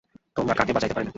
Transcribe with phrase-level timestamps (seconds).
[0.35, 1.09] তোমরা কাকে বাঁচাইতে পারিলে?